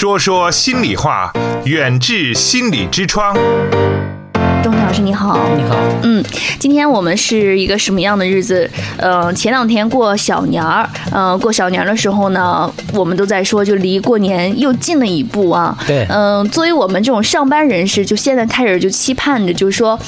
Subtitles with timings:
[0.00, 1.30] 说说心里话，
[1.66, 3.36] 远至心理之窗。
[4.62, 6.24] 钟老师你好，你好，嗯，
[6.58, 8.70] 今天我们是一个什么样的日子？
[8.96, 15.76] 呃，前两天过小年儿，呃，过小年儿的时候呢，我们都在说，就离过年又近了一步啊。
[15.86, 20.00] 对嗯、作为我们这种上班人士，就现在开始就期盼着，就是说。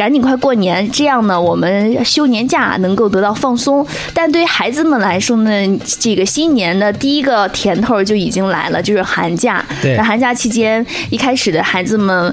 [0.00, 3.86] 赶紧快过年，这样呢，我们休年假能够得到放松。
[4.14, 9.62] 但对于孩子们来说呢，这个新年的第一个甜头就已经来了，就是寒假。
[9.82, 12.32] 对在寒假期间，一开始的孩子们。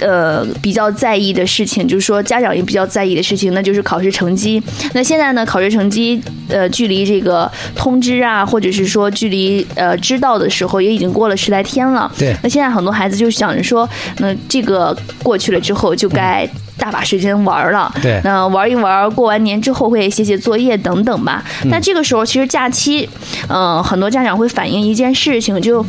[0.00, 4.62] 呃，比较在意的事情，就是说家长也比较在意的事情，那就是考试成绩。
[4.92, 12.08] 那现在呢，考试成绩，呃，距离这个通知啊，或者是说距离呃知道的时候，也已经过了十来天了。
[12.16, 17.92] 对那现在很多孩子就想着说，那这个过去了之后，就该大把时间玩了。
[18.00, 21.42] 对那玩一玩，过完年之后会写写作业等等吧。
[21.62, 23.08] 嗯那这个时候，其实假期，
[23.48, 25.84] 嗯、很多家长会反映一件事情，就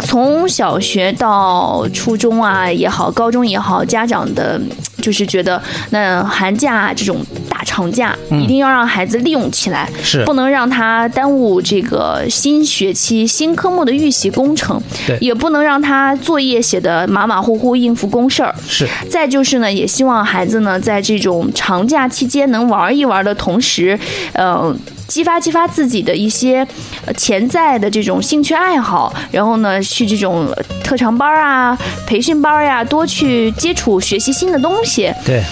[0.00, 4.60] 从小学到初中啊也好，高中也好，家长的
[5.02, 18.54] 就是觉得，那寒假这种大长假，一定要让孩子利用起来，嗯是不能让他耽误这个新学期新科目的预习工程，对也不能让他作业写得马马虎虎应付公事儿。
[18.66, 23.98] 是再就是呢，也希望孩子呢，在这种长假期间能玩一玩的同时，
[24.32, 24.74] 呃。
[25.08, 26.58] 激发激发自己的一些
[27.06, 31.74] 呃潜在的这种兴趣爱好，然后呢，去这种呃特长班啊、
[32.06, 35.10] 培训班呀，多去接触学习新的东西。
[35.24, 35.42] 对，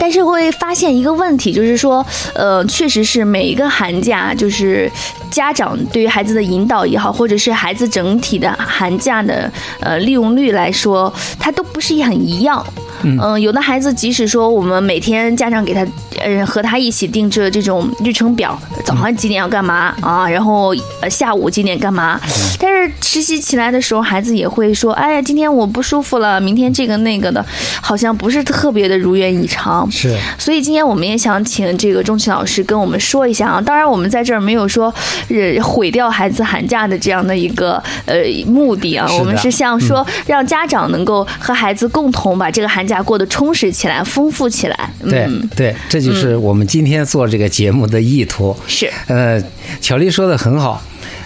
[0.00, 4.90] 但是会发现一个问题，就是说，呃，确实是每一个寒假，就是
[5.30, 12.64] 家长对于孩子的引导也好，或者是孩子整体的寒假的呃利用率来说，它都不是很一样。
[13.02, 15.86] 嗯、有的孩子即使说我们每天家长给他，
[16.22, 22.20] 呃，和他一起定制这种日程表，早上几点要干嘛啊，然后呃下午几点干嘛，
[22.58, 27.42] 但是实习起来的时候，孩子也会说，哎呀，今天我不舒服了，明天这个那个的，
[27.80, 29.89] 好像不是特别的如愿以偿。
[29.90, 33.60] 是所以今天我们也想请这个钟奇老师跟我们说一下啊。
[33.60, 34.92] 当然，我们在这儿没有说
[35.28, 44.90] 呃毁掉孩子寒假的这样的一个呃目的啊，的我们是想说让家长能够和孩子共同把这个寒假过得充实起来、丰富起来。
[45.08, 48.56] 对嗯，对，这就是我们今天做这个节目的意图。
[48.66, 49.42] 是呃，
[49.80, 50.82] 巧丽说的很好，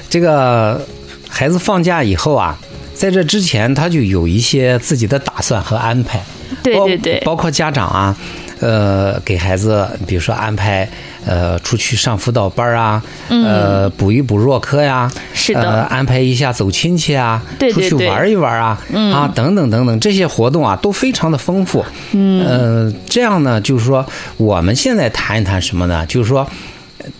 [0.08, 0.80] 这个
[1.28, 2.58] 孩子放假以后啊，
[2.94, 6.20] 在这之前他就有一些自己的打算和安排。
[6.62, 8.16] 对对对包括家长啊，
[8.64, 10.88] 呃，给孩子比如说安排
[11.26, 15.60] 呃出去上辅导班啊，呃补一补弱科呀，嗯是的。
[15.60, 18.80] 呃，安排一下走亲戚啊，对对对嗯出去玩一玩啊，
[19.12, 21.84] 啊等等等等这些活动啊都非常的丰富。
[22.12, 24.06] 嗯，呃，这样呢，就是说
[24.38, 26.06] 我们现在谈一谈什么呢？
[26.06, 26.48] 就是说，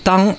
[0.02, 0.34] 当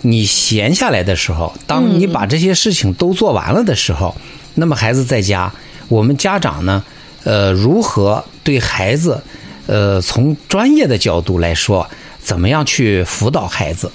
[0.00, 4.16] 你闲下来的时候，当你把这些事情都做完了的时候，
[4.56, 5.52] 那么孩子在家，
[5.86, 6.82] 我们家长呢，
[7.22, 9.22] 呃，如何对孩子，
[9.68, 11.88] 呃，从专业的角度来说，
[12.20, 13.92] 怎么样去辅导孩子？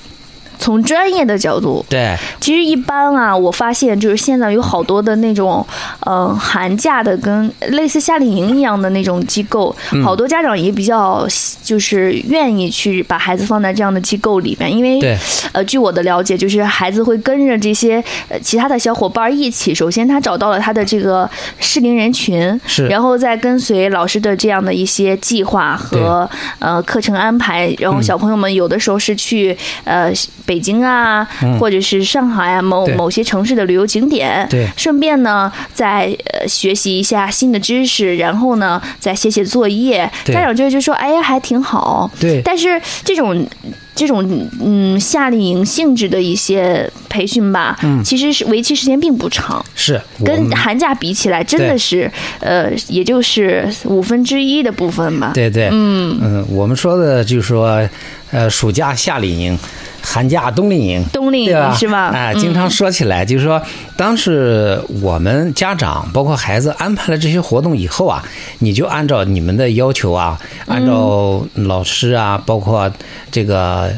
[0.60, 5.66] 从专业的角度，对，其实一般啊，我发现就是现在有好多的那种，
[6.02, 10.04] 呃，寒假的跟类似夏令营一样的那种机构，嗯。
[10.04, 11.28] 好多家长也比较
[11.64, 15.18] 就是愿意去把孩子放在这样的机构里面，因为
[15.52, 22.88] 呃，据我的了解，就是孩子会跟着这些呃其他的小伙伴一起，首先他找到了他的这个适龄人群，是。
[22.88, 28.04] 然后再跟随老师的这样的一些计划和呃课程安排，然后嗯。
[28.04, 30.12] 小朋友们有的时候是去呃
[30.46, 31.28] 北京啊，
[31.60, 34.68] 或者是上海啊某某些城市的旅游景点，对。
[34.76, 40.34] 顺便呢再呃学习一下新的知识，然后呢再写写作业，对。
[40.34, 42.42] 家长就就说哎呀还挺好，对。
[42.44, 43.46] 但是这种
[43.96, 55.32] 这种嗯夏令营性质的一些培训吧，其实是为期时间并不长，是跟寒假比起来，真的是呃，也就是五分之一的部分吧。
[55.34, 56.20] 对对，嗯。
[56.22, 57.88] 嗯我们说的就是说，
[58.32, 59.58] 呃，暑假夏令营，
[60.04, 61.46] 寒假冬令营，冬令？
[61.46, 62.12] 营是吧？
[62.14, 63.60] 哎，嗯经常说起来，就是说，
[63.96, 68.22] 当时我们家长包括孩子安排了这些活动以后啊，
[68.60, 72.92] 你就按照你们的要求啊，按照老师啊，包括
[73.32, 73.92] 这个。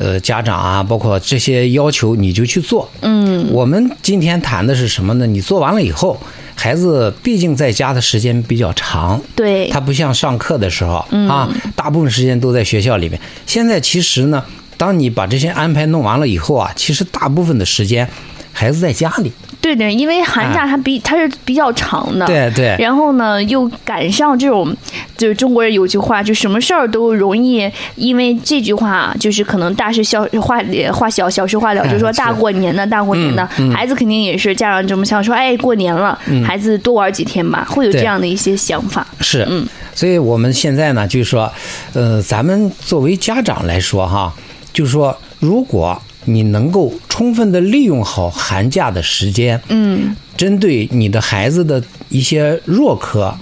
[0.00, 2.88] 呃，家长啊，包括这些要求，你就去做。
[3.00, 5.26] 嗯，我们今天谈的是什么呢？
[5.26, 6.16] 你做完了以后，
[6.54, 13.20] 孩子毕竟在家的时间比较长，对，他不像上课的时候啊，大部分时间都在学校里面。
[13.44, 14.44] 现在其实呢，
[14.78, 18.08] 当你把这些安排弄完了以后啊，其实大部分的时间
[18.54, 19.30] 孩子在家里。
[19.60, 22.76] 对对，因为寒假它比它是比较长的，对对。
[22.78, 24.74] 然后呢，又赶上这种，
[25.16, 30.60] 就是中国人有句话，就什么事儿都容易因为这句话，就是可能大事小化
[30.92, 33.44] 化小，小事化了，哎就说大过年的，大过年的，
[33.74, 36.16] 孩子肯定也是家长这么想说，哎，过年了，
[36.46, 39.04] 孩子多玩几天吧，会有这样的一些想法。
[39.20, 41.52] 是，嗯，所以我们现在呢，就是说，
[41.94, 44.32] 呃，咱们作为家长来说哈，
[44.78, 53.36] 就是说，如果你能够充分的利用好寒假的时间，嗯，针对你的孩子的一些弱科，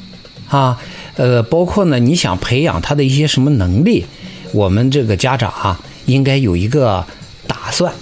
[0.48, 0.80] 啊，
[1.16, 4.06] 呃，包括呢，你想培养他的一些什么能力，
[4.52, 7.04] 我们这个家长啊，应该有一个
[7.46, 7.92] 打算。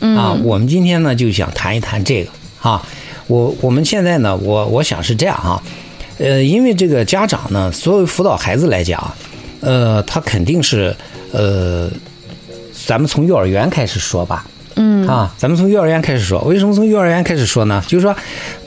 [0.00, 2.30] 啊，我们今天呢就想谈一谈这个
[2.60, 2.86] 啊。
[3.26, 5.62] 我我们现在呢，我我想是这样啊，
[6.18, 9.14] 呃，因为这个家长呢，作为辅导孩子来讲，
[9.60, 10.94] 呃，他肯定是
[11.32, 11.88] 呃，
[12.86, 14.44] 咱们从幼儿园开始说吧。
[14.74, 16.40] 嗯啊，咱们从幼儿园开始说。
[16.42, 17.82] 为什么从幼儿园开始说呢？
[17.86, 18.16] 就是说，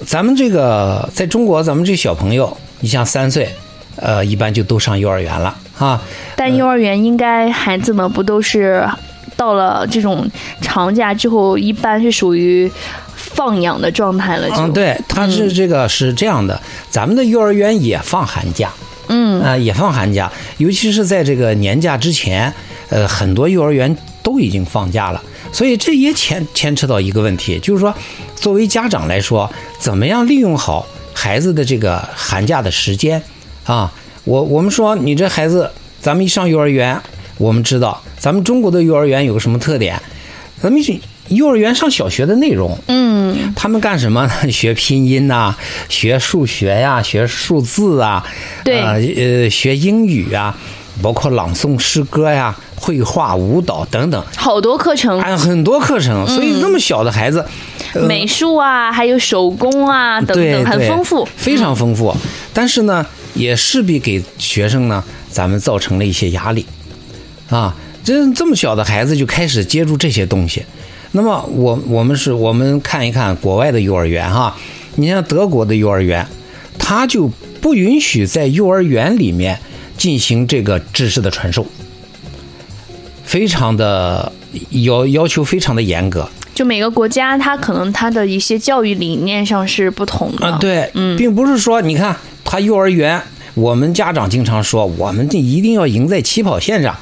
[0.05, 3.49] 咱们这个在中国，咱们这小朋友，你像三岁，
[3.95, 5.99] 呃，一般就都上幼儿园了啊。
[6.35, 8.87] 但幼儿园应该孩子们不都是
[9.35, 10.29] 到了这种
[10.61, 12.71] 长假之后，一般是属于
[13.15, 14.57] 放养的状态了就？
[14.57, 18.71] 嗯，对，他是这个是这样的，咱们的幼儿园也放寒假，
[19.07, 22.53] 嗯啊、也放寒假，尤其是在这个年假之前，
[22.89, 25.21] 呃，很多幼儿园都已经放假了，
[25.51, 27.93] 所以这也牵牵扯到一个问题，就是说，
[28.35, 29.49] 作为家长来说，
[29.79, 33.21] 怎么样利用好孩子的这个寒假的时间
[33.65, 33.91] 啊？
[34.23, 35.69] 我我们说，你这孩子，
[36.01, 36.99] 咱们一上幼儿园，
[37.37, 40.01] 我们知道，咱们中国的幼儿园有个什么特点？
[40.61, 40.97] 咱们是
[41.27, 44.51] 幼儿园上小学的内容，嗯他们干什么呢？
[44.51, 45.55] 学拼音呐、
[45.89, 48.25] 学数学呀、学数字啊，
[48.63, 50.57] 对呃呃，学英语啊，
[51.01, 56.27] 包括朗诵诗歌呀、绘画、舞蹈等等，好多课程，还有很多课程。
[56.27, 57.45] 所以那么小的孩子，
[58.07, 61.27] 美术啊，还有手工啊等等，很丰富。
[61.35, 62.15] 非常丰富。
[62.53, 66.65] 但是呢，也势必给学生呢，咱们造成了一些压力
[67.49, 67.75] 啊。
[68.03, 70.63] 这这么小的孩子就开始接触这些东西，
[71.13, 74.55] 那么我我们是我们看一看国外的幼儿园哈，
[74.95, 76.27] 你像德国的幼儿园，
[76.77, 77.27] 他就
[77.59, 79.59] 不允许在幼儿园里面
[79.97, 81.65] 进行这个知识的传授，
[83.25, 84.31] 非常的
[84.69, 86.27] 要要求非常的严格。
[86.53, 90.47] 就每个国家，它可能它的一些教育理念上是不同的。
[90.47, 93.21] 啊，对，嗯并不是说你看他幼儿园，
[93.55, 96.95] 我们家长经常说，我们这一定要赢在起跑线上，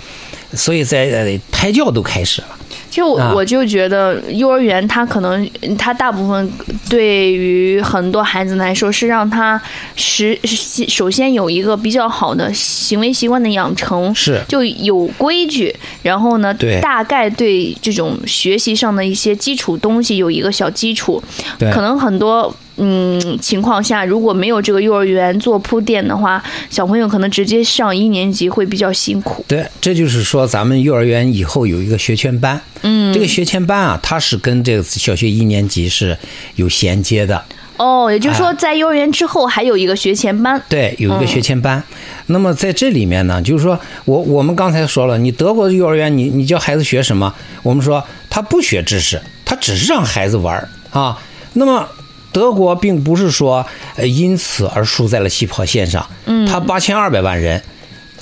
[0.56, 2.48] 所以在呃胎教都开始了。
[2.90, 6.52] 其实我啊我就觉得幼儿园他可能他大部分
[6.88, 9.60] 对于很多孩子来说是让他
[9.96, 21.24] 实是首先有一个比较好的行为习惯的养成，是就有规矩，然后呢对大概对这种学习上的一些基础东西有一个小基础，
[21.58, 22.56] 对可能很多。
[22.78, 29.46] 嗯，情况下如果没有这个幼儿园做铺垫的话，小朋友可能直接上一年级会比较辛苦。
[29.48, 36.18] 对，这就是说咱们幼儿园以后有一个学前班，嗯，这个学前班啊，它是跟这个小学一年级是
[36.56, 37.44] 有衔接的。
[37.78, 40.62] 哦，也就是说，哎在幼儿园之后还有一个学前班。
[40.70, 41.84] 对，有一个嗯学前班。
[42.28, 47.34] 那么在这里面呢，就是说我我们刚才说了，你德国的幼儿园，你你教孩子学什么？
[47.62, 51.20] 我们说他不学知识，他只是让孩子玩儿啊。
[51.54, 51.88] 那么
[52.34, 53.66] 德国并不是说
[53.96, 57.64] 呃因此而输在了起跑线上，嗯，他八千二百万人，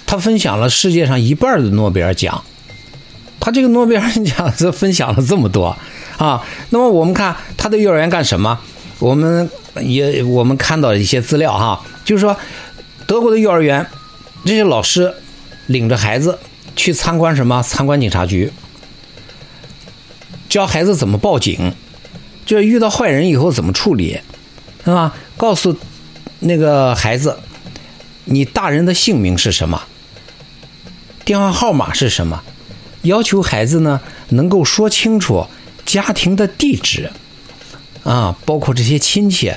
[0.05, 2.43] 他分享了世界上一半的诺贝尔奖。
[3.39, 5.75] 他这个诺贝尔奖是分享了这么多
[6.17, 8.59] 啊，那么我们看他的幼儿园干什么？
[8.99, 9.49] 我们
[9.79, 12.37] 也我们看到一些资料哈，就是说
[13.07, 13.83] 德国的幼儿园
[14.45, 15.11] 这些老师
[15.65, 16.37] 领着孩子
[16.75, 17.63] 去参观什么？
[17.63, 18.51] 参观警察局，
[20.47, 21.73] 教孩子怎么报警，
[22.51, 24.19] 就是遇到坏人以后怎么处理，
[24.83, 25.15] 是吧？
[25.37, 25.73] 告诉
[26.39, 27.37] 那个孩子，
[28.25, 29.81] 你大人的姓名是什么？
[31.23, 32.43] 电话号码是什么？
[33.03, 35.47] 要求孩子呢能够说清楚
[35.85, 37.09] 家庭的地址，
[38.03, 39.53] 啊，包括这些亲戚，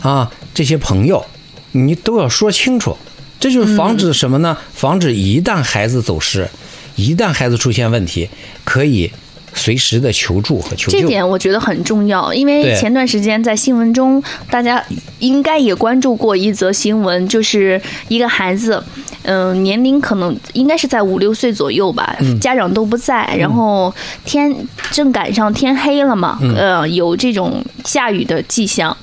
[0.00, 1.26] 啊，这些朋友，
[1.72, 2.96] 你都要说清楚。
[3.40, 4.56] 这就是防止什么呢？
[4.72, 6.48] 防止一旦孩子走失，
[6.94, 8.30] 一旦孩子出现问题，
[8.62, 9.10] 可以
[9.56, 11.00] 随时的求助和求救。
[11.00, 14.80] 这点我觉得很重要，因为前段时间在新闻中，大家
[15.18, 18.80] 应该也关注过一则新闻，就是一个孩子，
[19.22, 22.38] 嗯、年龄可能应该是在五六岁左右吧，嗯。
[22.38, 23.92] 家长都不在，然后
[24.24, 24.54] 天
[24.92, 26.54] 正赶上天黑了嘛，嗯。
[26.54, 28.96] 呃，有这种下雨的迹象，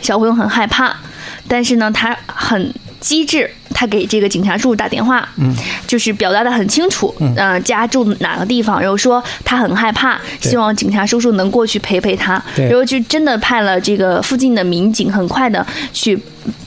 [0.00, 0.94] 小朋友很害怕，
[1.48, 5.54] 但是呢，他很机智，他给这个警察叔叔打电话，嗯，
[5.86, 12.66] 就是表达的很清楚，嗯、家住哪个地方，然后说他很害怕，希望警察叔叔能过去陪陪他，对。
[12.66, 16.18] 然后就真的派了这个附近的民警，很快的去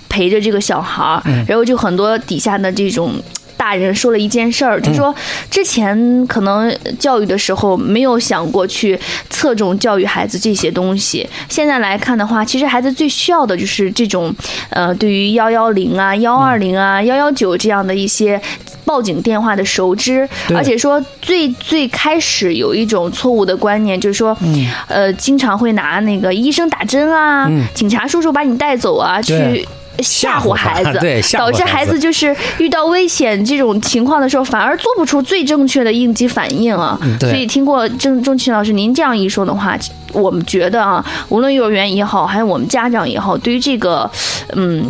[0.10, 1.44] 陪着这个小孩儿，嗯。
[1.48, 3.14] 然后就很多底下的这种。
[3.62, 5.14] 大人说了一件事儿，嗯就说
[5.52, 9.00] 之前可能教育的时候没有想过去
[9.30, 11.30] 侧重教育孩子这些东西。
[11.48, 14.34] 现在来看的话，其实孩子最需要的就是这种，
[14.72, 18.42] 呃，对于幺幺零啊、幺二零啊、幺幺九这样的一些。
[18.84, 29.68] 报警电话的熟知，而且说最最开始有一种错误的观念，就是说，嗯呃，经常会拿那个医生打针啊，警察叔叔把你带走啊，去对
[30.00, 36.98] 吓唬孩子，导致孩子就是遇到危险这种情况的时候，反而做不出最正确的应急反应啊。
[37.02, 39.78] 嗯所以听过郑钟庆老师您这样一说的话，
[40.14, 44.10] 我们觉得啊，无论幼儿园也好，还有我们家长也好，对于这个，
[44.56, 44.86] 嗯。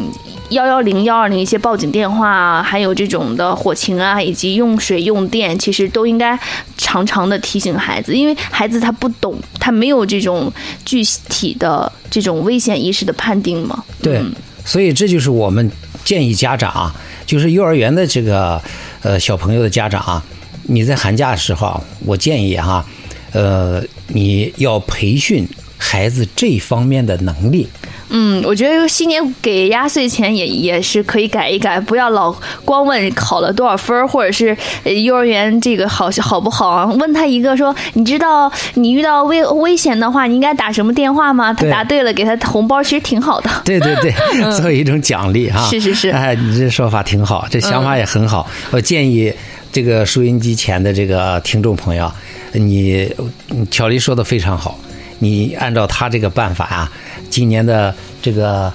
[0.51, 6.37] 幺幺零、幺二零一些报警电话啊，还有这种的火情啊，以及用水用电，其实都应该
[6.77, 10.51] 常常的提醒孩子，因为孩子他不懂，他没有这种
[10.83, 13.81] 具体的这种危险意识的判定嘛。
[14.03, 14.21] 对，
[14.65, 15.71] 所以这就是我们
[16.03, 18.61] 建议家长啊，就是幼儿园的这个
[19.01, 20.23] 呃小朋友的家长啊，
[20.63, 22.85] 你在寒假的时候，我建议哈、
[23.31, 27.67] 呃，你要培训孩子这方面的能力。
[28.11, 36.85] 嗯，我觉得新年给压岁钱也也是可以改一改，不要老光问考了多少分儿，或者是呃幼儿园这个好好不好啊？
[36.99, 41.53] 问他一个说，你知道你遇到 危危险的话，你应该打什么电话吗？
[41.53, 43.49] 他答对了，给他红包，其实挺好的。
[43.63, 44.11] 对对对，
[44.57, 45.65] 作为一种奖励哈。
[45.71, 48.45] 是是是哎，你这说法挺好，这想法也很好。
[48.71, 49.33] 我建议
[49.71, 52.11] 这个收音机前的这个听众朋友，
[52.51, 53.09] 你
[53.47, 54.77] 你巧丽说的非常好，
[55.21, 56.91] 你按照他这个办法啊，
[57.29, 58.71] 今年的这个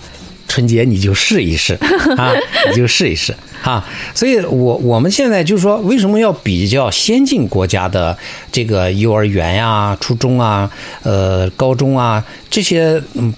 [0.48, 1.74] 春节你就试一试
[2.16, 2.32] 啊，
[2.70, 3.86] 你就试一试啊。
[4.14, 8.16] 所以我我们现在就是说，为什么要比较先进国家的
[8.50, 10.70] 这个幼儿园呀、初中啊、
[11.02, 13.32] 呃高中啊这些嗯。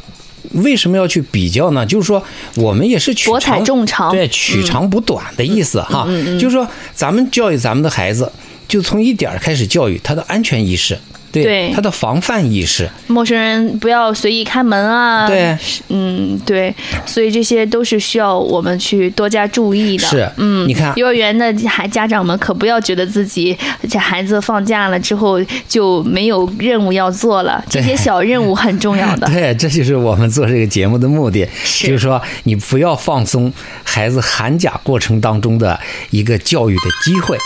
[0.52, 1.84] 为什么要去比较呢？
[1.84, 2.22] 就是说，
[2.56, 6.08] 我们也是取长众长对，取长补短的意思哈。
[6.40, 8.32] 就是说，咱们教育咱们的孩子，
[8.66, 10.98] 就从一点儿开始教育他的安全意识，
[11.30, 15.26] 对对他的防范意识，陌生人不要随意开门啊。
[15.26, 15.56] 对，
[15.88, 20.06] 嗯，对，所以这些都是需要我们去多加注意的。
[20.08, 23.56] 是嗯，你看幼儿园的孩家长们可不要觉得自己
[23.90, 29.26] 这孩子放假了之后就没有任务要做了，这些小任务很重要的。
[29.32, 33.52] 对，这就是我们做这个节目的目的，是就是说你不要放松
[33.84, 35.78] 孩子寒假过程当中的
[36.10, 37.36] 一个教育的机会。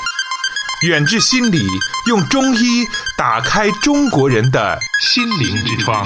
[0.82, 1.64] 远志心理
[2.08, 2.84] 用中医
[3.16, 6.04] 打开中国人的心灵之窗。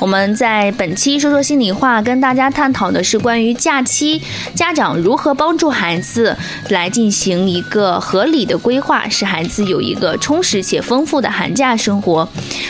[0.00, 4.22] 我们在本期说说心里话，跟大家探讨的是关于假期
[4.54, 6.36] 家长如何帮助孩子
[6.68, 12.28] 来进行一个合理的规划，使孩子有一个充实且丰富的寒假生活。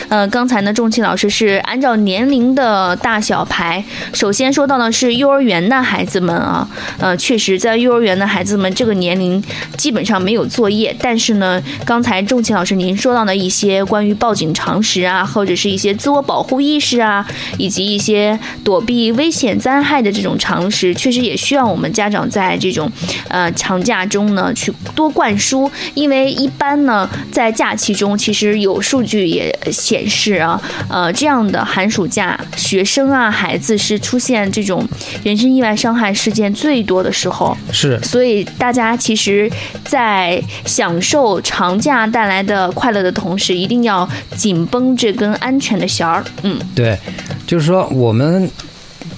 [0.08, 3.84] 呃，刚才呢，仲庆老师是按照年龄的大小排，
[4.14, 6.66] 首先说到的是幼儿园的孩子们啊，
[6.98, 9.42] 呃，确实在幼儿园的孩子们这个年龄
[9.76, 17.07] 基本上没有作业，但是呢，刚才仲庆老师您说到的一些关于报警常识啊，或者是一些自我保护意识啊，
[17.56, 22.90] 以及一些躲避危险灾害的这种常识，确实也需要我们家长在这种
[23.28, 34.86] 呃长假中呢去多灌输，因为一般呢在假期中，其实有数据也显示啊，呃这样的寒暑假，学生啊孩子是出现这种
[35.22, 37.56] 人身意外伤害事件最多的时候。
[37.70, 39.50] 是所以大家其实，
[39.84, 46.24] 在享受长假带来的快乐的同时，一定要紧绷这根安全的弦儿。
[46.42, 46.97] 嗯，对，
[47.46, 48.50] 就是说我们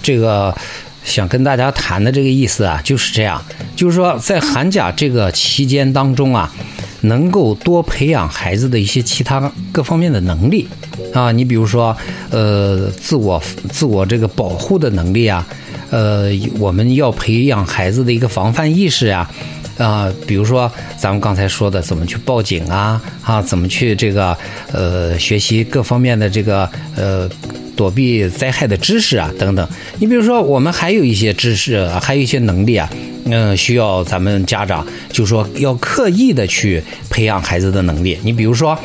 [0.02, 0.54] 这个
[1.04, 3.42] 想跟大家谈的这个意思啊，就是这样，
[3.74, 6.52] 就是说在寒假这个期间当中啊，
[7.02, 10.68] 能够多培养孩子的一些其他各方面的能力
[11.14, 11.96] 啊，你比如说
[12.30, 15.46] 呃，自我自我这个保护的能力啊，
[15.90, 19.28] 呃，我们要培养孩子的一个防范意识呀、
[19.80, 24.36] 啊，比如说咱们刚才说的，怎么去报警啊，啊，怎么去这个
[24.72, 27.28] 呃学习各方面的这个呃
[27.74, 29.66] 躲避灾害的知识啊，等等。
[29.98, 32.88] 你比如说，我们还有一些知识，还有一些能力啊，
[33.24, 38.18] 嗯、需要咱们家长就说要刻意的去培养孩子的能力。
[38.22, 38.78] 你比如说。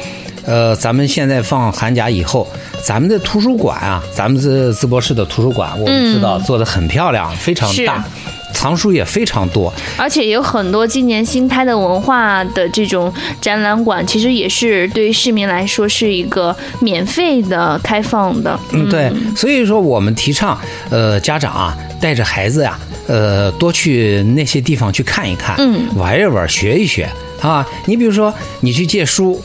[0.47, 2.47] 呃，咱们现在放寒假以后，
[2.83, 8.05] 咱们的图书馆啊，咱们这淄博市的图书馆，我们知道做的很漂亮，非常大，
[8.55, 9.71] 藏书也非常多。
[9.97, 18.57] 而且有很多今年新开的文化的这种展览馆，其实也是对于市民来说是一个免费的、开放的。
[18.71, 20.59] 嗯，对，所以说我们提倡，
[20.89, 27.07] 呃，家长啊，带着孩子呀、呃，多去那些地方去看一看，嗯玩一玩，学一学
[27.41, 27.67] 啊。
[27.85, 29.39] 你比如说，你去借书，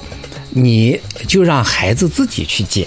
[0.51, 2.87] 你就让孩子自己去借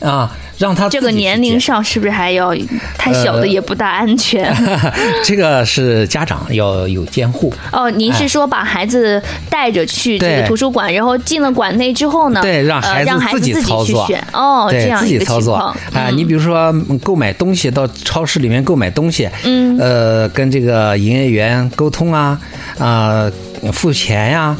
[0.00, 0.30] 啊，
[0.60, 2.54] 让他这个年龄上是不是还要
[2.98, 4.54] 太小的呃也不大安全？
[5.24, 7.52] 这个是家长要有监护。
[7.72, 12.42] 哦，您是说把孩子带着去这个图书馆，然后进了馆内之后呢？
[12.42, 14.22] 对让呃孩子自己操作去选。
[14.34, 22.38] 哦，这样自己操作情况啊、嗯你比如说嗯购买东西，到超市里面购买东西，嗯呃，跟这个营业员沟通啊，
[22.78, 23.30] 啊、
[23.72, 24.58] 付钱呀、啊，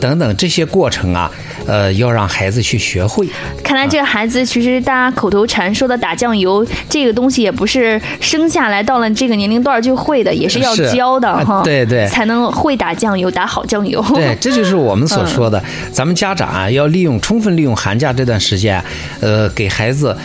[0.00, 1.30] 等等这些过程啊，
[1.66, 3.28] 呃，要让孩子去学会。
[3.62, 11.62] 看来这个孩子其实大家口头禅说的打酱油这个东西也不是生下来到了这个年龄段就会的，也是要教的啊哈。
[11.62, 14.00] 对对才能会打酱油，打好酱油。
[14.14, 15.62] 对，这就是我们所说的，
[15.92, 18.82] 咱们家长啊，要利用充分利用寒假这段时间，
[19.20, 20.16] 呃，给孩子。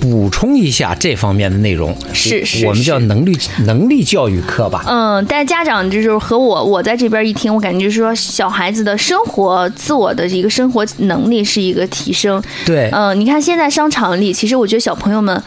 [0.00, 4.84] 补充一下这方面的内容，是是我们叫能力能力教育课吧。
[4.86, 12.42] 嗯，但是家长就是和我，我在这边一听，我感觉就是说，小孩子的生活自我的一个生活能力是一个提升。
[12.64, 15.42] 对，嗯，你看现在商场里，其实我觉得小朋友们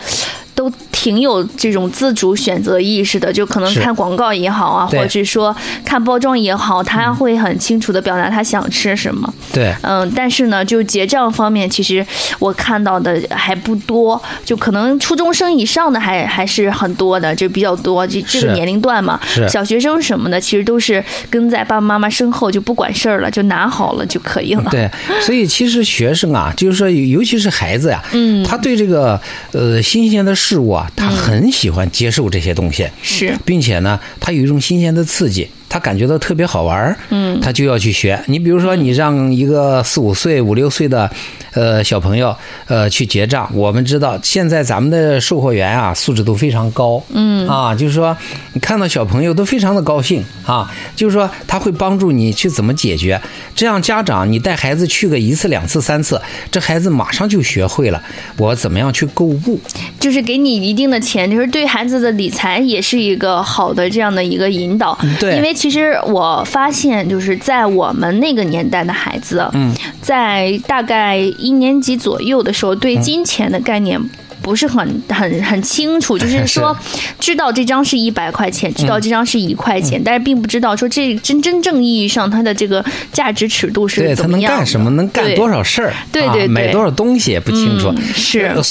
[0.53, 9.34] 都挺有这种自主选择意识的，就可能看广告也好啊，或者是说看包装也好，他会很清楚的表达他想吃什么。
[9.51, 12.05] 对，嗯，但是呢，就结账方面，其实
[12.38, 18.05] 我看到的还不多，就可能初中生以上的还还是很多的，就比较多。
[18.05, 24.70] 这这个年龄段嘛，小学生什么的，其实都是跟在爸爸妈妈身后就不管事儿了，就拿好了就可以了。
[24.70, 24.88] 对，
[25.20, 29.20] 所以其实学生啊，就是说，尤其是孩子呀、嗯他对这个
[29.53, 35.48] 呃新鲜的事物啊，他很喜欢接受这些东西，是，并且呢，他有一种新鲜的刺激。
[35.71, 38.21] 他感觉到特别好玩儿嗯他就要去学。
[38.27, 41.09] 你比如说，你让一个四五岁、五六岁的，
[41.53, 42.35] 呃小朋友，
[42.67, 48.15] 呃去结账，我们知道现在咱们的售货员啊素质都非常高，嗯啊，就是说
[48.51, 53.21] 你看到小朋友都非常的高兴啊，就是说他会帮助你去怎么解决。
[53.55, 58.03] 这样家长你带孩子去个一次、两次、三次，这孩子马上就学会了
[58.37, 59.57] 我怎么样去购物。
[59.97, 64.97] 就是给你一定的钱，就是对孩子的理财也是一个好的这样的一个引导。
[65.19, 74.01] 对因为其实我发现，就是在我们那个年代的孩子，嗯，在大概一年级左右的时候，对金钱的概念。
[74.43, 76.75] 不是很很很清楚， 就是说，
[77.19, 84.57] 知道这张是一百块钱，知道这张是一块嗯钱，但是并不知道说这真真正意义上它的这个价值尺度是对他怎么样的。
[84.57, 87.89] 能干什么，能干多少事儿，啊对对对买多少东西也不清楚。
[87.95, 88.63] 嗯是呃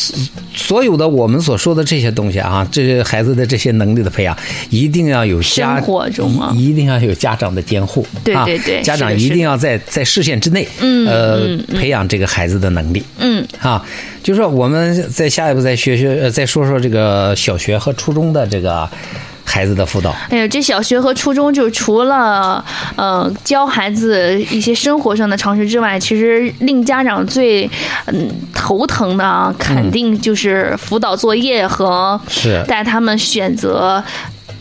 [0.61, 4.35] 所所有的我们所说的这些东西啊，这些孩子的这些能力的培养，
[4.71, 8.01] 一定要有家生活中啊一一定要有家长的监护。
[8.03, 13.03] 啊对对对家长一定要在在视线之内，嗯呃嗯，培养这个孩子的能力。
[13.19, 13.85] 嗯啊，
[14.23, 18.89] 就说我们在下一步再学学，呃，再说说这个小学和初中的这个
[19.51, 20.15] 孩子的辅导。
[20.31, 22.65] 哎呀，这小学和初中就除了
[22.97, 27.69] 呃教孩子一些生活上的常识之外，其实令家长最
[28.07, 34.03] 嗯头疼的啊，肯定就是辅导作业和是带他们选择。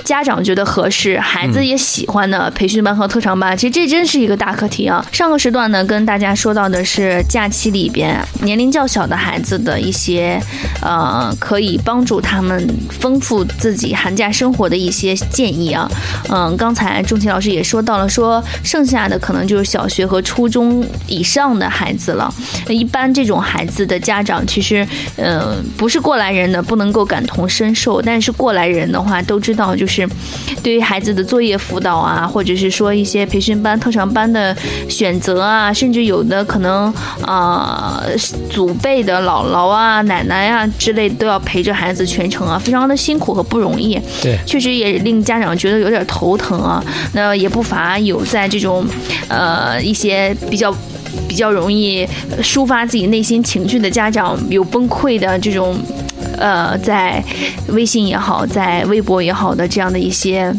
[0.09, 5.05] 家长觉得合适，孩子也喜欢的培训班和特长班，其实这真是一个大课题啊。
[5.11, 10.41] 上个时段呢，跟大家说到的是假期里边年龄较小的孩子的一些
[10.81, 15.87] 呃，可以帮助他们丰富自己寒假生活的一些建议啊。
[16.29, 22.33] 嗯，刚才钟琪老师也说到了，说剩下的可能就是小学和初中以上的孩子了。
[22.65, 24.83] 那一般这种孩子的家长其实，
[25.17, 29.98] 呃，不是过来人的，不能够感同身受，但是过来人的话都知道，就是
[30.61, 34.55] 对于孩子的作业辅导啊，或者是说一些培训班、特长班的
[34.87, 38.17] 选择啊，甚至有的可能啊、呃
[38.49, 43.99] 祖辈的姥姥啊、奶奶啊之类都要陪着孩子全程啊，非常的辛苦和不容易。
[44.21, 46.83] 对确实也令家长觉得有点头疼啊。
[47.13, 48.85] 那也不乏有在这种
[49.27, 50.75] 呃一些比较。
[51.27, 52.07] 比较容易
[52.41, 55.75] 抒发自己内心情绪的家长，有崩溃的这种，
[56.37, 57.23] 呃，在
[57.67, 60.53] 微信也好，在微博也好的这样的一些。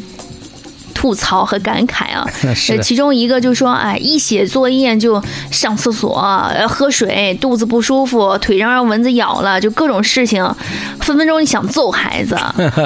[1.01, 6.21] 吐槽和感慨啊， 是呃其中一个就说，哎，一写作业就上厕所，
[6.55, 10.45] 呃，喝水，肚子不舒服，腿上让蚊子咬了，就各种事情，
[11.01, 12.37] 分分钟你想揍孩子。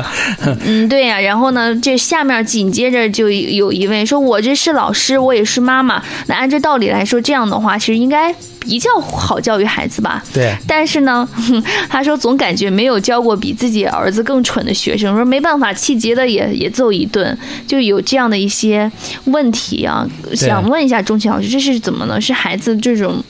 [0.64, 8.32] 嗯，对呀、然后呢，这下面紧接着就有一位说，我这是老师，我也是妈妈，那按照道理来说，这样的话其实应该
[8.64, 10.24] 比较好教育孩子吧。
[10.32, 11.28] 对，但是呢，
[11.88, 18.90] 他说总感觉没有教过比自己儿子更蠢的学生，说没办法，气急了也也揍一顿，就有这样的一些
[19.26, 20.08] 问题啊。
[20.34, 22.20] 想问一下钟情老师，这是怎么呢？
[22.20, 23.22] 是孩子这种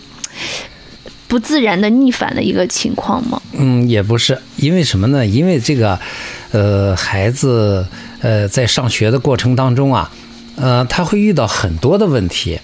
[1.26, 3.42] 不自然的逆反的一个情况吗？
[3.52, 5.26] 嗯，也不是，因为什么呢？
[5.26, 5.98] 因为这个，
[6.52, 7.86] 呃，孩子
[8.20, 10.10] 呃在上学的过程当中啊，
[10.56, 12.60] 呃，他会遇到很多的问题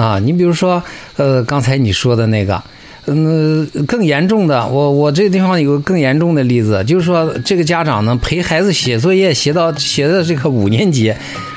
[0.00, 0.18] 啊。
[0.18, 0.82] 你比如说，
[1.16, 2.62] 呃，刚才你说的那个，
[3.06, 11.14] 嗯，更严重的，我我这个地方有个更严重的例子，就是说这个家长呢陪孩子写作业写到写到这个五年级，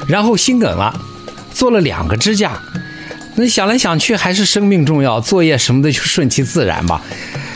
[0.08, 0.94] 然后心梗了，
[1.54, 2.60] 做了两个支架。
[3.36, 7.02] 那想来想去还是生命重要，作业什么的就顺其自然吧。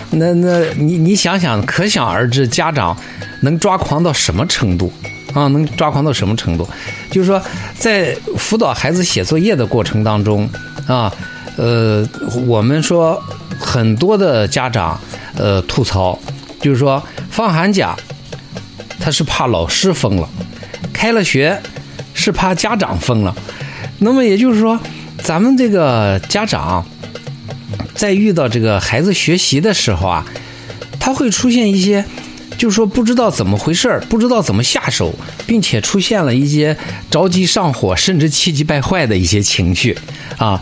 [0.09, 2.97] 那那你你想想，可想而知，家长
[3.41, 4.91] 能抓狂到什么程度
[5.41, 5.47] 啊？
[5.49, 6.67] 能抓狂到什么程度？
[7.11, 7.41] 就是说，
[7.77, 10.49] 在辅导孩子写作业的过程当中
[10.87, 11.13] 啊，
[11.55, 12.07] 呃，
[12.45, 13.21] 我们说
[13.59, 14.99] 很多的家长
[15.35, 16.17] 呃吐槽，
[16.59, 17.95] 就是说放寒假
[18.99, 20.29] 他是怕老师疯了，
[20.91, 21.61] 开了学
[22.13, 23.35] 是怕家长疯了。
[23.99, 24.79] 那么也就是说。
[25.23, 26.85] 咱们这个家长
[27.95, 30.23] 在遇到这个孩子学习的时候啊，
[30.99, 32.05] 他会出现一些，
[32.57, 35.13] 就是说不知道怎么回事儿，不知道怎么下手，
[35.45, 36.75] 并且出现了一些
[37.11, 39.95] 着急上火，甚至气急败坏的一些情绪
[40.37, 40.59] 啊，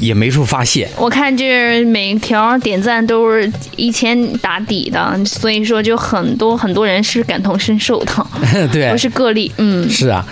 [0.00, 0.88] 也没处发泄。
[0.96, 8.26] 我看这每条点赞都是一千打底的，所以说就很多很多人是感同身受的，
[8.72, 9.52] 对，不是个例。
[9.58, 10.24] 嗯，是啊，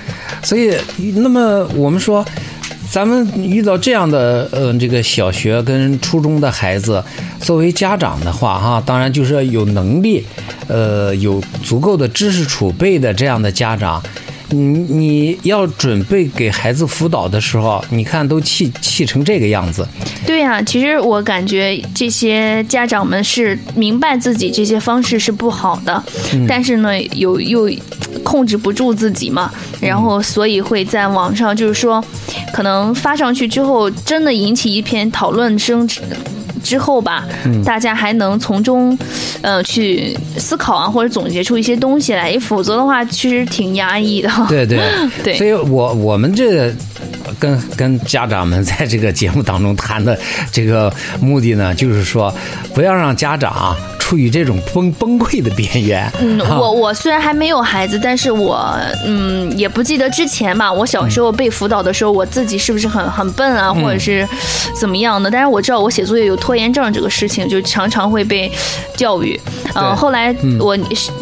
[0.43, 0.75] 所以
[1.17, 2.25] 那么我们说。
[2.93, 7.03] 咱们遇到这样的呃，这个小学跟初中的孩子，
[7.41, 10.23] 作为家长的话，哈，当然就是有能力，
[10.69, 14.03] 呃，有足够的知识储备的这样的家长，
[14.53, 19.87] 你你要准备给孩子辅导的时候，你看都气气成这个样子。
[20.27, 26.03] 对呀，其实我感觉这些家长们是明白自己这些方式是不好的，
[26.47, 27.71] 但是呢，有又
[28.23, 32.03] 控制不住自己嘛，然后所以会在网上就是说。
[32.53, 35.89] 可能发上去之后，真的引起一篇讨论声
[36.63, 37.25] 之后吧，
[37.65, 38.97] 大家还能从中，
[39.41, 42.39] 呃，去思考啊，或者总结出一些东西来。
[42.39, 44.31] 否则的话，其实挺压抑的。
[44.49, 44.81] 对对
[45.23, 45.37] 对。
[45.39, 46.73] 所以我我们这
[47.39, 50.19] 跟跟家长们在这个节目当中谈的
[50.51, 52.35] 这个目的呢，就是说
[52.75, 53.77] 不要让家长。
[54.13, 56.07] 处于这种崩崩溃的边缘。
[56.21, 58.71] 嗯，我我虽然还没有孩子，但是我
[59.07, 60.71] 嗯也不记得之前吧。
[60.71, 64.29] 我小时候被辅导的时候，我自己是不是很很笨啊，或者是
[64.79, 65.31] 怎么样的？
[65.31, 68.53] 但是我知道我写作业有拖延症这个事情，就常常会被
[68.99, 69.41] 教育。
[69.75, 70.77] 嗯，后来我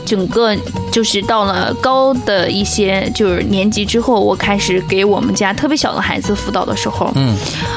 [0.04, 0.52] 整个
[0.90, 7.36] 就是到了高的一些就是年级之后，我开始给我们家特别小的孩子辅导的时候，嗯，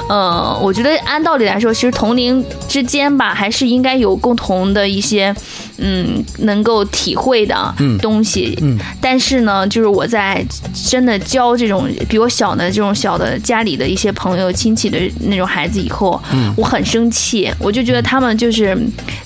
[0.10, 5.03] 呃，我觉得按道理来说，其实同龄之间吧，还是应该有共同的一。
[5.04, 5.36] 些
[5.78, 10.44] 嗯，能够体会的东西，嗯，但是呢，就是我在
[10.90, 18.78] 真的教这种比我小的这种小的家里的一些朋友亲戚的那种孩子以后，嗯，我很生气，我就觉得他们就是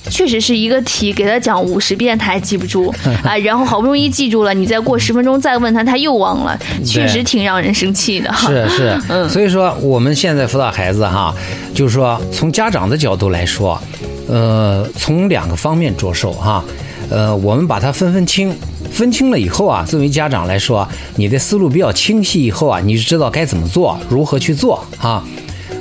[0.09, 8.33] 确实是一个题给他讲五十遍他还记不住 啊，然后好不容易记住了，你再过十分钟再问他他又忘了，确实挺让人生气的。
[8.33, 11.33] 是 是，嗯，所以说我们现在辅导孩子哈，
[11.73, 13.79] 就是说从家长的角度来说。
[14.27, 16.63] 呃，从两个方面着手哈，
[17.09, 18.53] 呃，我们把它分分清，
[18.91, 20.85] 分清了以后啊，作为家长来说，
[21.15, 25.23] 你的思路比较清晰以后啊，你就知道该怎么做，如何去做啊。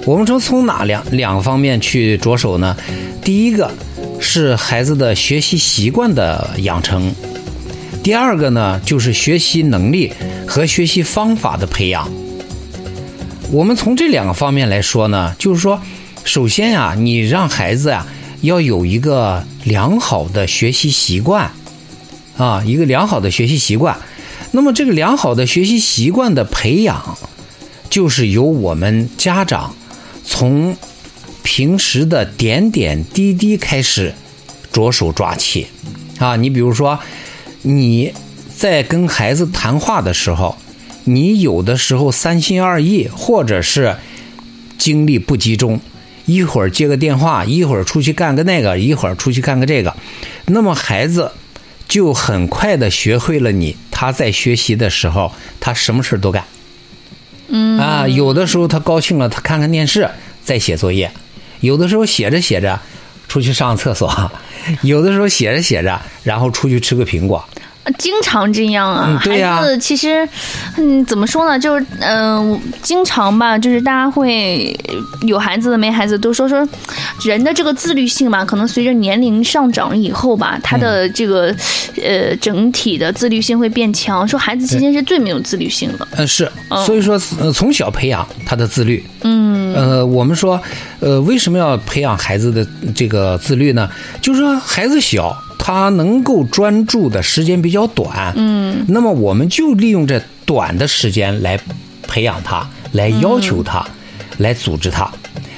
[0.04, 2.76] 我们说从哪两两个方面去着手呢？
[3.24, 3.68] 第一个
[4.20, 7.12] 是孩子的学习习惯的养成，
[8.04, 10.12] 第二个呢就是学习能力
[10.46, 12.09] 和学习方法的培养。
[13.50, 15.80] 我们从这两个方面来说呢，就是说，
[16.22, 18.06] 首先呀，你让孩子呀。
[18.42, 21.53] 要有一个良好的学习习惯，
[22.37, 23.99] 啊，一个良好的学习习惯。
[24.53, 27.18] 那么，这个良好的学习习惯的培养，
[27.90, 29.75] 就是由我们家长
[30.25, 30.77] 从
[31.42, 34.14] 平时的点点滴滴开始
[34.72, 35.66] 着手抓起。
[36.18, 36.99] 啊，你比如说，
[37.62, 38.12] 你
[38.57, 40.57] 在跟孩子谈话的时候，
[41.05, 43.96] 你有的时候三心二意，或者是
[44.79, 45.81] 精力不集中。
[46.27, 49.97] 一会儿接个电话，一会儿出去干个那个，一会儿出去干个这个，
[50.47, 51.33] 那么孩子
[51.89, 56.45] 就很快的学会了你他在学习的时候，他什么事都干。
[57.49, 60.11] 嗯啊，有的时候他高兴了，他看看电视，
[60.43, 61.09] 再写作业；
[61.61, 62.81] 有的时候写着写着，
[63.29, 64.09] 出去上厕所；
[64.83, 67.49] 有的时候写着写着，然后出去吃个苹果。
[67.99, 70.29] 经常这样啊，孩子其实，
[70.77, 71.59] 嗯，怎么说呢？
[71.59, 74.79] 就是，嗯，经常吧，就是大家会
[75.22, 76.66] 有孩子的没孩子都说说，
[77.25, 81.55] 人的这个自律性吧，可能随着年龄上涨以后吧，他的这个，
[82.03, 84.27] 呃，整体的自律性会变强。
[84.27, 86.09] 说孩子期间是最没有自律性的。
[86.16, 86.51] 嗯，是，
[86.85, 89.05] 所以说，呃，从小培养他的自律。
[89.22, 90.61] 嗯，呃，我们说，
[91.01, 93.88] 呃，为什么要培养孩子的这个自律呢？
[94.20, 95.37] 就是说，孩子小。
[95.66, 101.59] 他能够专注的时间比较短，嗯，那么我们就利用这短的时间来
[102.07, 103.85] 培养他，来要求他，
[104.38, 105.11] 来组织他。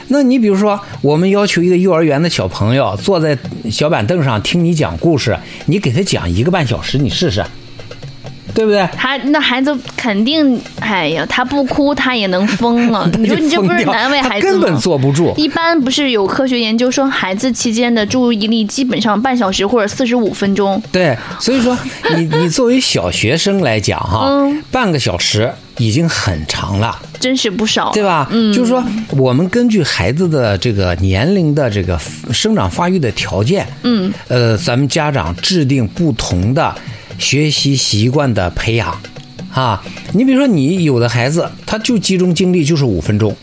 [0.07, 3.37] 那你比如说，我们要求一个幼儿园的小朋友坐在
[3.71, 7.45] 小板凳上听你讲故事，你给他讲一个半小时，你试试。
[8.55, 8.89] 对不对？
[8.97, 13.09] 他那孩子肯定，哎呀，他不哭他也能疯了。
[13.19, 14.53] 你说你这不是难为孩子吗？
[14.53, 15.33] 根本坐不住。
[15.37, 20.83] 一般不是有科学研究说，孩子期间的注意力基本上半小时或者四十五分钟。
[20.91, 21.77] 对，所以说
[22.17, 24.31] 你你作为小学生来讲哈，
[24.71, 28.29] 半个小时已经很长了，真是不少，对吧？
[28.31, 31.99] 嗯，就是说我们根据孩子的这个年龄的这个
[32.33, 36.75] 生长发育的条件，嗯，呃，咱们家长制定不同的。
[37.19, 38.97] 学习习惯的培养，
[39.53, 43.37] 啊，你比如说，你有的孩子他就集中精力就是五分钟，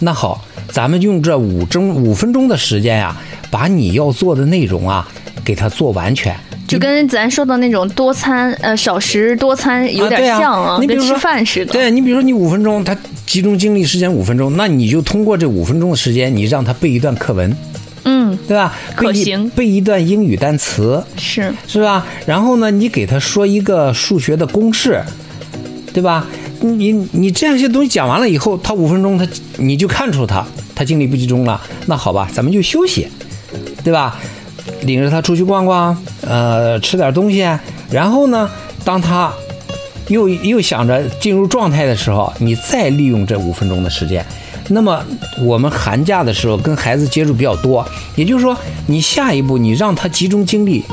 [0.00, 3.16] 那好，咱们用这五钟五分钟的时间呀，
[3.50, 5.08] 把你要做的内容啊，
[5.42, 6.36] 给他做完全，
[6.68, 11.72] 就跟咱说的那种多餐呃少食多餐有点像啊，你比如吃饭似的。
[11.72, 17.56] 对你比如说你五分钟，他集中精力时间五分钟，那你就通过这五分钟的时间，你让他背一段课文。
[18.04, 18.74] 嗯，对吧？
[18.96, 22.04] 可行，背一段英语单词是是吧？
[22.26, 25.02] 然后呢，你给他说一个数学的公式，
[25.92, 26.26] 对吧？
[26.60, 31.60] 你你这样一些东西讲完了以后，他五分钟他你就看出他他精力不集中了。
[31.86, 33.08] 那好吧，咱们就休息，
[33.84, 34.18] 对吧？
[34.82, 37.46] 领着他出去逛逛，呃，吃点东西。
[37.90, 38.48] 然后呢，
[38.84, 39.32] 当他
[40.08, 44.24] 又又想着进入状态的时候，你再利用这五分钟的时间。
[44.68, 45.04] 那么
[45.40, 50.84] 我们寒假的时候跟孩子接触比较多，也就是说，你下一步你让他集中精力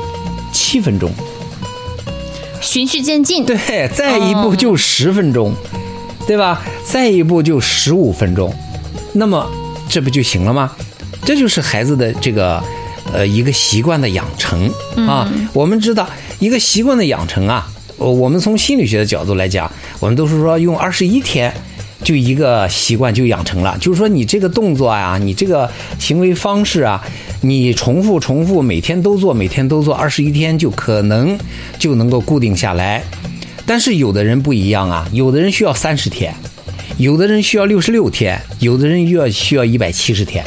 [0.52, 1.10] 七分钟，
[2.60, 3.46] 循序渐进。
[3.46, 5.54] 对，再一步就十分钟，
[6.26, 6.62] 对吧？
[6.84, 8.52] 再一步就十五分钟，
[9.14, 9.48] 那么
[9.88, 10.72] 这不就行了吗？
[11.24, 12.62] 这就是孩子的这个
[13.12, 14.70] 呃一个习惯的养成
[15.06, 15.30] 啊。
[15.52, 16.06] 我们知道
[16.38, 21.54] 一个习惯的养成啊，我们从心理学的角度来讲，我们都是说用二十一天。
[22.02, 27.04] 就一个习惯就养成了，就是说你这个动作呀，你这个行为方式啊，
[27.42, 31.38] 你重复重复，每天都做，每天都做，二十一天就可能
[31.78, 33.04] 就能够固定下来。
[33.66, 36.34] 但是有的人不一样啊，有的人需要三十天，
[36.96, 40.44] 有的人需要六十六天，有的人又要需要一百七十天，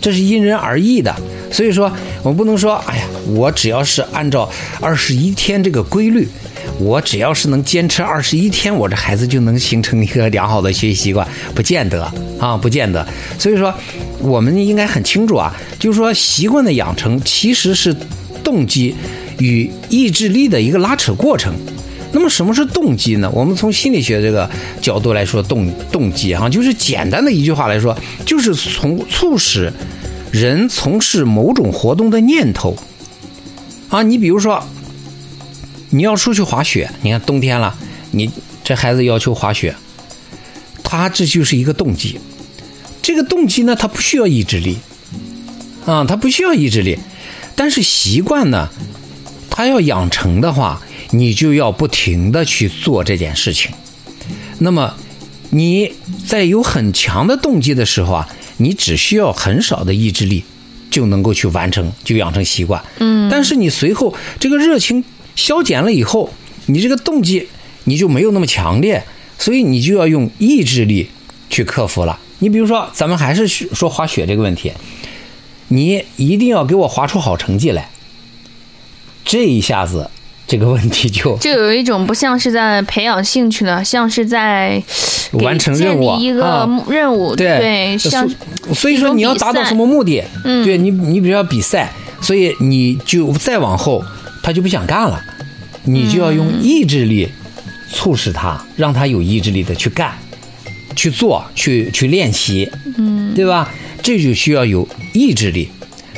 [0.00, 1.14] 这是因人而异的。
[1.50, 1.90] 所以说，
[2.22, 4.48] 我们不能说，哎呀，我只要是按照
[4.80, 6.28] 二十一天这个规律。
[6.80, 12.04] 我只要是能坚持二十一天，我这孩子就能形成一个良好的学习习惯，不见得
[12.38, 13.04] 啊，不见得。
[13.36, 13.74] 所以说，
[14.20, 17.94] 我们应该很清楚啊，就是说习惯的养成其实是
[18.44, 18.94] 动机
[19.38, 21.52] 与意志力的一个拉扯过程。
[22.12, 23.28] 那么什么是动机呢？
[23.34, 24.48] 我们从心理学这个
[24.80, 29.72] 角度来说，动动机啊，就是简单的一句话来说，就是从促使
[30.30, 32.76] 人从事某种活动的念头
[33.88, 34.02] 啊。
[34.02, 34.62] 你比如说。
[35.90, 37.74] 你要出去滑雪，你看冬天了，
[38.10, 38.30] 你
[38.62, 39.74] 这孩子要求滑雪，
[40.82, 42.18] 他这就是一个动机。
[43.00, 44.76] 这个动机呢，他不需要意志力，
[45.86, 46.98] 啊，他不需要意志力。
[47.56, 48.68] 但是习惯呢，
[49.48, 53.70] 他要养成的话，你就要不停的去做这件事情。
[54.58, 54.94] 那么
[55.50, 55.94] 你
[56.26, 60.44] 在有很强的动机的时候啊，你只需要很少的意志力
[60.90, 62.84] 就能够去完成，就养成习惯。
[62.98, 63.30] 嗯。
[63.30, 65.02] 但是你随后这个热情。
[65.38, 66.28] 消减了以后，
[66.66, 67.48] 你这个动机
[67.84, 69.04] 你就没有那么强烈，
[69.38, 71.08] 所以你就要用意志力
[71.48, 72.18] 去克服了。
[72.40, 74.72] 你比如说，咱们还是说滑雪这个问题，
[75.68, 77.88] 你一定要给我滑出好成绩来。
[79.24, 80.10] 这一下子，
[80.48, 84.82] 这个问题就就 有一种不像是在培养兴趣了，像是在
[85.34, 87.36] 完成任务一个任务。
[87.36, 88.28] 对，像
[88.74, 90.24] 所以说你要达到什么目的？
[90.44, 94.04] 嗯，对你，你比如说比赛，所以你就再往后。
[94.48, 95.22] 他就不想干了，
[95.84, 97.28] 你就要用意志力
[97.92, 100.16] 促使他，让他有意志力的去干、
[100.96, 103.70] 去做、去去练习，嗯，对吧？
[104.02, 105.68] 这就需要有意志力，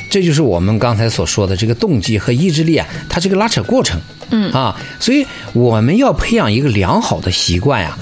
[0.08, 7.98] 这就是我们刚才所说的这个动机和意志力啊，它这个拉扯过程，嗯啊，所以我们要培养一个良好的习惯呀，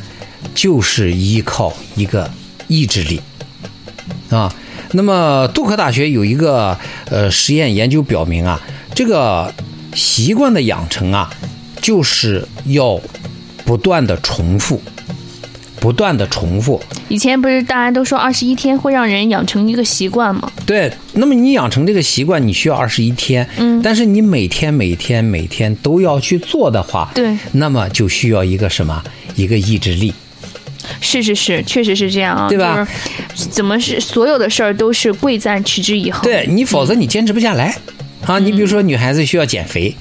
[0.54, 2.30] 就是依靠一个
[2.66, 3.18] 意志力
[4.28, 4.54] 啊。
[4.92, 8.60] 那么杜克大学有一个呃实验研究表明啊，
[8.94, 9.50] 这个。
[9.98, 11.28] 习惯的养成啊，
[11.82, 13.00] 就是要
[13.64, 14.80] 不断的重复，
[15.80, 16.80] 不断的重复。
[17.08, 20.50] 以前不是大家都说二十一天会让人养成一个习惯吗？
[20.64, 23.46] 对，那么你养成这个习惯，你需要二十一天。
[23.56, 29.02] 嗯，但是你每天每天每天都要去做的话，对，那么就需要一个什么？
[29.34, 30.14] 一个意志力。
[31.00, 32.86] 是是是，确实是这样啊，对吧？
[33.50, 36.22] 怎么是所有的事儿都是贵在持之以恒？
[36.22, 37.76] 对你，否则你坚持不下来。
[38.28, 39.96] 啊，你比如说女孩子需要减肥，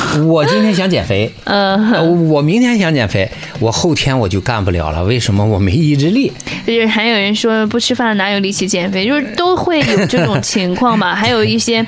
[0.26, 5.44] 我今天想减肥，呃，呃我明天想减肥，我后天我就干不了了，为什么？
[5.44, 6.32] 我没意志力。
[6.66, 11.14] 就是还有人说不吃饭哪有力气减肥，就是都会有这种情况吧。
[11.16, 11.84] 还有一些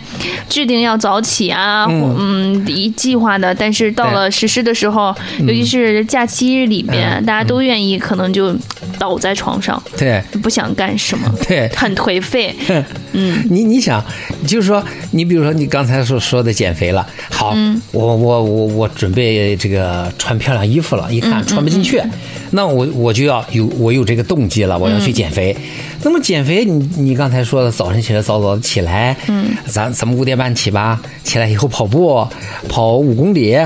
[0.49, 8.55] 制定要早起啊，嗯一计划的，但是到了实施的时候，尤其是假期日里面，嗯大家都愿意可能就
[8.99, 12.55] 倒在床上，对不想干什么， 对，很颓废。
[13.13, 14.05] 嗯你你想，
[14.47, 22.03] 就是说，你比如说你刚才所说的减肥了，好，嗯我我我我准备这个穿漂亮衣服了，一嗯看穿不进去，
[22.51, 25.57] 那我我就要有我有这个动机了，我要去减肥。
[25.59, 25.65] 嗯
[26.07, 32.29] 那么减肥，你你刚才说的早晨起来早早的起来，嗯，咱咱们五点半起吧，起来以后跑步，
[32.69, 33.57] 跑五公里。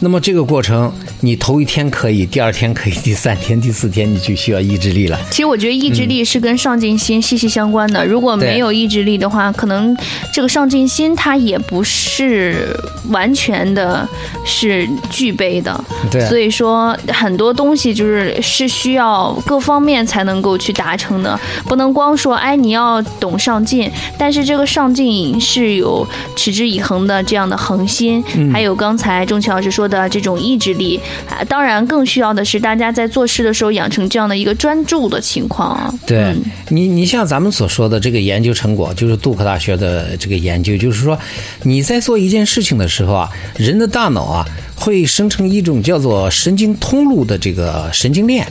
[0.00, 0.92] 那么这个过程，
[1.24, 5.18] 你头一天可以，第二天可以，第三天、第四天你就需要意志力了。
[5.30, 8.04] 其实我觉得意志力是跟上进心息息相关的。
[8.04, 9.96] 如果没有意志力的话，可能
[10.34, 14.06] 这个上进心它也不是完全的
[14.44, 15.82] 是具备的。
[16.10, 26.06] 对所以说很多东西就是是需要各方面才能够去达成的，不能光说哎你要懂上进，但是这个上进是有
[26.36, 31.00] 持之以恒的这样的恒心，还有刚才钟琪老师说的这种意志力。
[31.28, 35.92] 啊，当然更需要的是大家在做事的时候养成这样的一个专注的情况啊。
[36.06, 41.18] 对嗯你，你像咱们所说的这个研究成果，就是杜克大学的这个研究，就是说
[41.62, 48.46] 你在做一件事情的时候啊，人的大脑啊会生成一种叫做神经通路的这个神经链，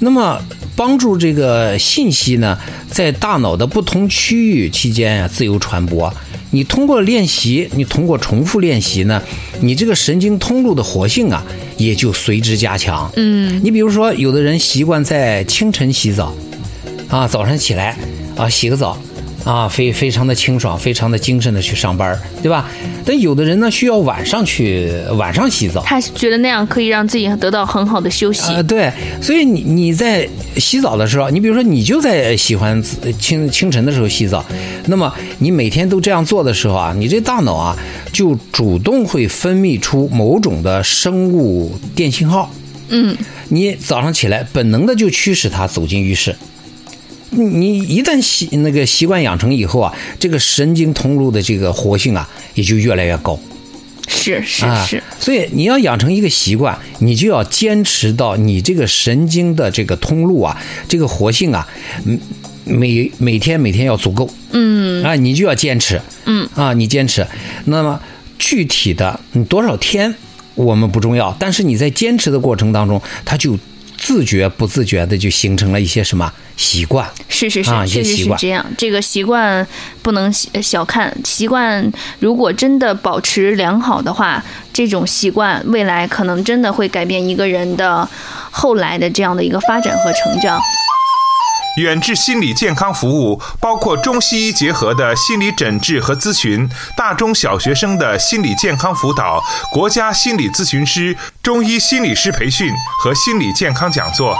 [0.00, 0.40] 那么
[0.76, 6.12] 帮助这个信息呢在大脑的不同区域期间啊自由传播。
[6.50, 9.22] 你通过练习，你通过重复练习呢，
[9.60, 11.44] 你这个神经通路的活性啊
[11.76, 13.10] 也就随之加强。
[13.16, 16.34] 嗯，你比如说，有的人习惯在清晨洗澡，
[17.08, 17.96] 啊，早上起来
[18.36, 18.98] 啊洗个澡，
[19.48, 22.68] 啊非非常的清爽，非常的精神的去上班，对吧？
[23.02, 25.82] 但有的人呢需要晚上去晚上洗澡。
[25.86, 28.52] 他觉得那样可以让自己得到很好的休息。
[28.52, 32.82] 呃，对，所以你你在洗澡的时候，你比如说你就在喜欢
[33.18, 34.44] 清清晨的时候洗澡，
[34.84, 37.74] 那么你每天都这样做的时候啊，你这大脑啊
[38.12, 42.52] 就主动会分泌出某种的生物电信号。
[42.90, 43.16] 嗯，
[43.48, 46.36] 你早上起来本能的就驱使他走进浴室。
[47.30, 53.38] 你你一旦习那个习惯养成以后啊，这个神经通路的这个活性啊也就越来越高。
[54.10, 60.56] 是是啊，是，所以你要养成一个习惯，你就要坚持到你这个神经的这个通路啊，
[60.88, 61.68] 这个活性啊，
[62.06, 62.18] 嗯，
[62.64, 67.26] 每每天每天要足够，嗯，啊，你就要坚持，嗯，啊，你坚持，
[67.66, 68.00] 那么
[68.38, 70.14] 具体的你多少天
[70.54, 73.58] 我们不重要，但是你在坚持的过程当中，它就
[73.98, 78.66] 自觉不自觉的就形成了一些什么习惯，是是是，啊确实是这样。
[78.76, 79.66] 这个习惯
[80.02, 84.42] 不能小小看，习惯如果真的保持良好的话，
[84.72, 88.06] 这种习惯未来可能真的会改变一个人的
[88.50, 90.60] 后来的这样的一个发展和成长。
[91.76, 99.40] 远志心理健康服务包括中西医结合的心理诊治和咨询，大中小学生的心理健康辅导，
[99.72, 104.36] 国家心理咨询师、中医心理师培训和心理健康讲座。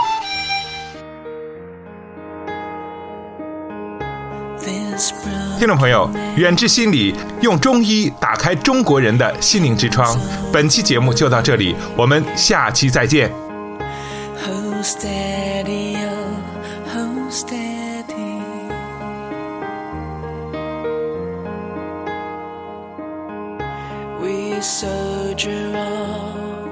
[5.59, 10.17] 听众朋友，远志心理用中医打开中国人的心灵之窗。
[10.53, 13.29] 本期节目就到这里，我们下期再见。
[24.61, 26.69] Soldier on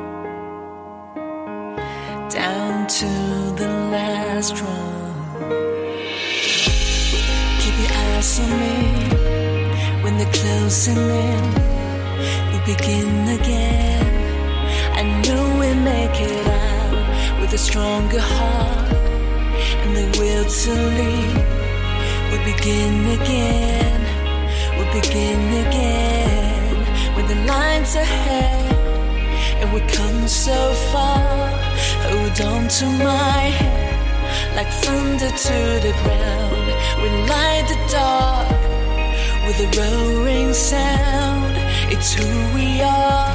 [2.30, 3.08] down to
[3.56, 4.87] the last run.
[8.39, 11.45] On me when they're closing in.
[12.52, 14.06] We begin again.
[15.00, 18.93] I know we make it out with a stronger heart
[19.84, 21.38] and the will to lead.
[22.32, 24.02] We begin again,
[24.78, 28.71] we begin again with the lines ahead,
[29.62, 31.50] and we come so far.
[32.08, 36.57] Hold on to my hand like thunder to the ground.
[37.08, 38.50] We light the dark
[39.48, 41.56] with a roaring sound.
[41.89, 43.34] It's who we are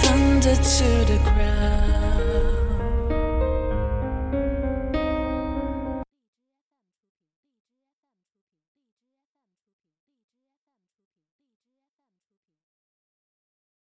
[0.00, 1.37] thunder to the ground.